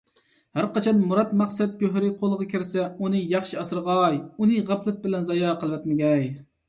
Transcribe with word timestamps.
ھەرقاچان 0.59 1.01
مۇراد- 1.09 1.35
مەقسەت 1.41 1.75
گۆھىرى 1.83 2.09
قولغا 2.21 2.47
كىرسە، 2.53 2.85
ئۇنى 3.03 3.21
ياخشى 3.35 3.59
ئاسرىغاي، 3.65 4.17
ئۇنى 4.23 4.59
غەپلەت 4.71 4.99
بىلەن 5.05 5.29
زايە 5.29 5.53
قىلىۋەتمىگەي. 5.63 6.27